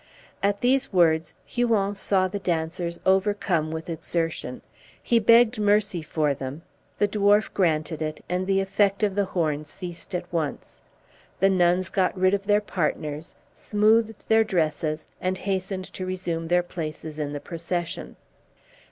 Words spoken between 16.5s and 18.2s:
places in the procession.